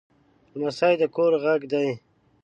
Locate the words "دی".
1.71-1.87